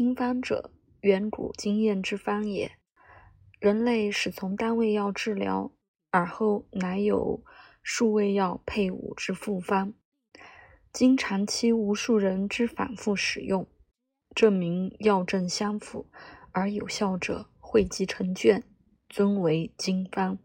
[0.00, 2.72] 经方者，远古经验之方也。
[3.58, 5.72] 人类始从单味药治疗，
[6.10, 7.44] 而后乃有
[7.82, 9.92] 数味药配伍之复方。
[10.90, 13.68] 经长期无数人之反复使用，
[14.34, 16.08] 证明药证相符
[16.52, 18.64] 而有效者，汇集成卷，
[19.10, 20.38] 尊为经方。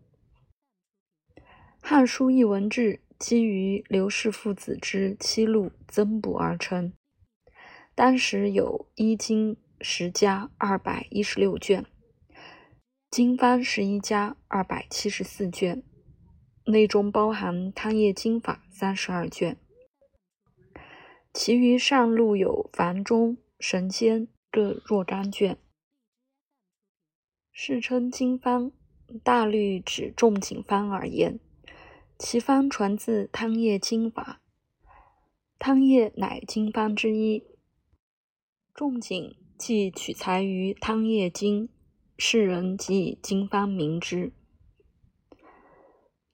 [1.82, 6.92] 《汉书·艺文志》基于刘氏父子之七录增补而成。
[7.96, 11.85] 当时有一经十家二百一十六卷，
[13.09, 15.81] 经方十一家二百七十四卷，
[16.66, 19.58] 内中包含汤液经法三十二卷，
[21.34, 25.57] 其余上路有房中、神仙各若干卷。
[27.54, 28.73] 世称经方，
[29.23, 31.40] 大律指仲景方而言，
[32.20, 34.41] 其方传自汤液经法，
[35.57, 37.55] 汤液乃经方之一。
[38.75, 41.68] 仲景既取材于《汤液经》，
[42.18, 44.34] 世人即以经方名之。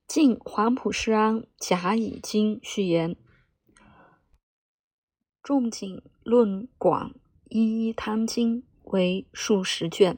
[0.08, 3.16] 晋黄埔士安甲乙经序言：
[5.44, 7.14] 仲景论广
[7.48, 10.18] 一一汤经为数十卷。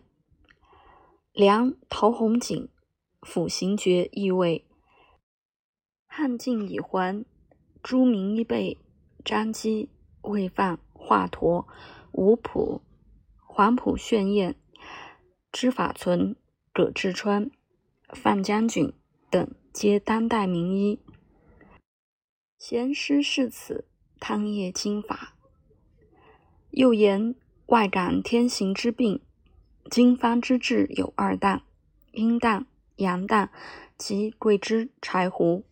[1.33, 2.69] 梁陶弘景
[3.21, 4.65] 辅行诀意味：
[6.08, 7.25] 汉晋已还，
[7.83, 8.77] 朱明一辈
[9.25, 9.89] 张基
[10.21, 11.65] 未犯华佗。
[12.14, 12.83] 吴普、
[13.38, 14.56] 黄埔炫彦、
[15.52, 16.36] 知法存、
[16.72, 17.50] 葛志川、
[18.09, 18.94] 范将军
[19.31, 21.00] 等皆当代名医。
[22.59, 23.86] 贤师是此
[24.20, 25.33] 汤液经法。
[26.70, 27.33] 又言
[27.66, 29.20] 外感天行之病，
[29.89, 31.61] 经方之治有二旦：
[32.11, 32.66] 阴旦、
[32.98, 33.50] 阳旦
[33.98, 35.64] 及桂枝、柴胡；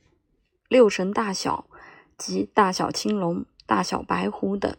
[0.68, 1.68] 六神大小
[2.18, 4.76] 及大小青龙、大小白虎等。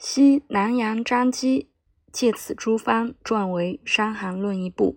[0.00, 1.72] 昔南阳张基
[2.12, 4.96] 借此诸方撰为《伤寒论》一部，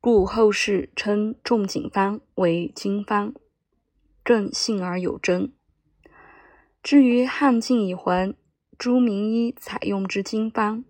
[0.00, 3.32] 故后世称仲景方为经方，
[4.24, 5.52] 更信而有真。
[6.82, 8.34] 至于汉晋以还，
[8.76, 10.84] 朱名医采用之经方，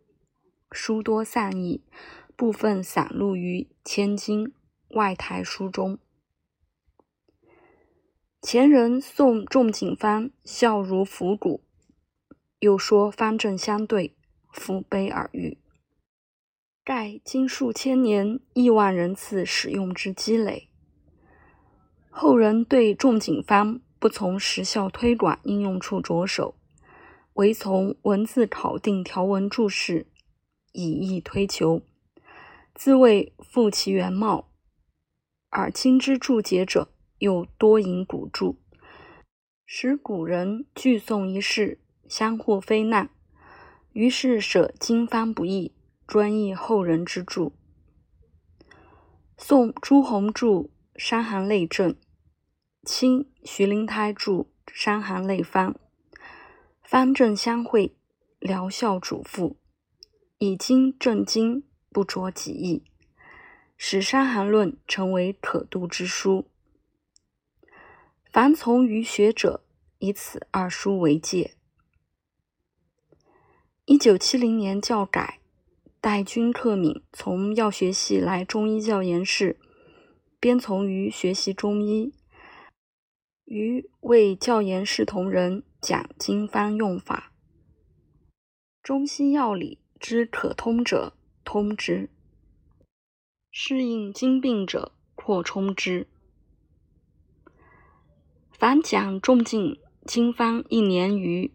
[0.72, 1.82] 书多散佚，
[2.34, 4.54] 部分散录于《千金
[4.94, 5.98] 外台书》中。
[8.40, 11.62] 前人颂仲景方笑如伏骨。
[12.60, 14.14] 又说方正相对，
[14.52, 15.56] 腹悲而喻。
[16.84, 20.68] 盖经数千年、亿万人次使用之积累。
[22.10, 26.54] 后人对仲景方不从实效推广应用处着手，
[27.34, 30.06] 唯从文字考定条文注释，
[30.72, 31.80] 以意推求，
[32.74, 34.50] 自谓复其原貌。
[35.48, 38.58] 而今之注解者又多引古注，
[39.64, 41.78] 使古人据诵一事。
[42.10, 43.08] 相互非难，
[43.92, 45.72] 于是舍经方不易，
[46.08, 47.52] 专译后人之著。
[49.38, 50.46] 宋朱洪著
[50.96, 51.92] 《伤寒类证》，
[52.82, 54.32] 清徐灵胎著
[54.66, 55.72] 《伤寒类方》，
[56.82, 57.94] 方正相会，
[58.40, 59.56] 疗效主妇，
[60.38, 62.82] 以经正经，不着己意，
[63.76, 66.50] 使《伤寒论》成为可读之书。
[68.32, 69.64] 凡从于学者，
[70.00, 71.54] 以此二书为戒。
[73.90, 75.40] 一九七零年教改，
[76.00, 79.58] 戴君克敏从药学系来中医教研室，
[80.38, 82.14] 边从于学习中医，
[83.46, 87.32] 于为教研室同仁讲经方用法，
[88.80, 92.10] 中西药理之可通者通之，
[93.50, 96.06] 适应经病者扩充之。
[98.52, 101.52] 凡讲重进经方一年余，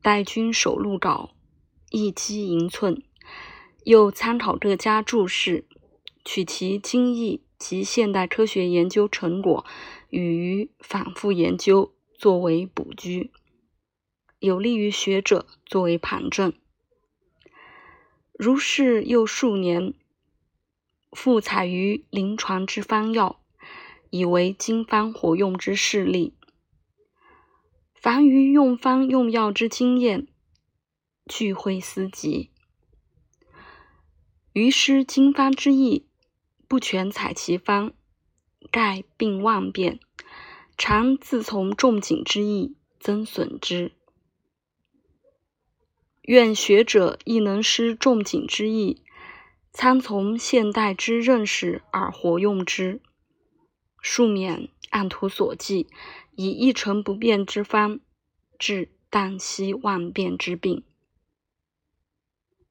[0.00, 1.32] 戴君手录稿。
[1.94, 3.00] 一机一寸，
[3.84, 5.64] 又参考各家注释，
[6.24, 9.64] 取其经义及现代科学研究成果，
[10.10, 13.30] 予于反复研究，作为补居，
[14.40, 16.52] 有利于学者作为旁证。
[18.36, 19.94] 如是又数年，
[21.12, 23.40] 复采于临床之方药，
[24.10, 26.34] 以为经方活用之事例。
[27.94, 30.26] 凡于用方用药之经验。
[31.26, 32.50] 聚会思集，
[34.52, 36.06] 于师经方之意，
[36.68, 37.94] 不全采其方，
[38.70, 39.98] 盖病万变，
[40.76, 43.92] 常自从仲景之意，增损之。
[46.24, 49.02] 愿学者亦能失仲景之意，
[49.72, 53.00] 参从现代之认识而活用之，
[54.02, 55.86] 庶免按图所记，
[56.36, 58.00] 以一成不变之方
[58.58, 60.84] 治旦夕万变之病。